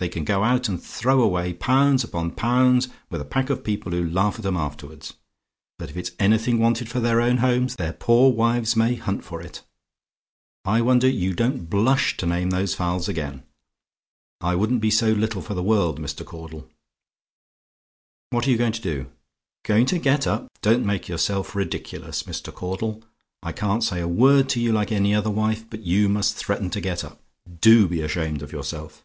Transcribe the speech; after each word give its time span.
They 0.00 0.08
can 0.08 0.24
go 0.24 0.44
out 0.44 0.66
and 0.66 0.82
throw 0.82 1.20
away 1.22 1.52
pounds 1.52 2.02
upon 2.04 2.30
pounds 2.30 2.88
with 3.10 3.20
a 3.20 3.24
pack 3.26 3.50
of 3.50 3.62
people 3.62 3.92
who 3.92 4.08
laugh 4.08 4.38
at 4.38 4.46
'em 4.46 4.56
afterwards; 4.56 5.12
but 5.78 5.90
if 5.90 5.96
it's 5.98 6.12
anything 6.18 6.58
wanted 6.58 6.88
for 6.88 7.00
their 7.00 7.20
own 7.20 7.36
homes, 7.36 7.76
their 7.76 7.92
poor 7.92 8.32
wives 8.32 8.74
may 8.74 8.94
hunt 8.94 9.26
for 9.26 9.42
it. 9.42 9.62
I 10.64 10.80
wonder 10.80 11.06
you 11.06 11.34
don't 11.34 11.68
blush 11.68 12.16
to 12.16 12.24
name 12.24 12.48
those 12.48 12.72
fowls 12.74 13.10
again! 13.10 13.42
I 14.40 14.54
wouldn't 14.54 14.80
be 14.80 14.90
so 14.90 15.12
little 15.12 15.42
for 15.42 15.52
the 15.52 15.62
world, 15.62 16.00
Mr. 16.00 16.24
Caudle. 16.24 16.66
"What 18.30 18.48
are 18.48 18.50
you 18.50 18.56
going 18.56 18.72
to 18.72 18.80
do? 18.80 19.10
"GOING 19.66 19.84
TO 19.84 19.98
GET 19.98 20.26
UP? 20.26 20.50
"Don't 20.62 20.86
make 20.86 21.08
yourself 21.08 21.54
ridiculous, 21.54 22.22
Mr. 22.22 22.50
Caudle; 22.54 23.04
I 23.42 23.52
can't 23.52 23.84
say 23.84 24.00
a 24.00 24.08
word 24.08 24.48
to 24.48 24.60
you 24.60 24.72
like 24.72 24.92
any 24.92 25.14
other 25.14 25.30
wife, 25.30 25.68
but 25.68 25.80
you 25.82 26.08
must 26.08 26.36
threaten 26.36 26.70
to 26.70 26.80
get 26.80 27.04
up. 27.04 27.20
DO 27.60 27.86
be 27.86 28.00
ashamed 28.00 28.40
of 28.40 28.50
yourself. 28.50 29.04